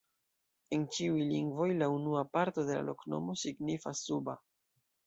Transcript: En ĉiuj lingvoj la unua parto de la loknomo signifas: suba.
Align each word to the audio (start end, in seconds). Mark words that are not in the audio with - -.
En 0.77 0.85
ĉiuj 0.95 1.27
lingvoj 1.33 1.69
la 1.83 1.91
unua 1.99 2.25
parto 2.39 2.67
de 2.71 2.79
la 2.81 2.87
loknomo 2.89 3.39
signifas: 3.47 4.07
suba. 4.11 4.43